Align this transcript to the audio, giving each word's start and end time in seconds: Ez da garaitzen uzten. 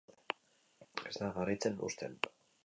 Ez 1.09 1.11
da 1.19 1.29
garaitzen 1.37 1.79
uzten. 1.91 2.19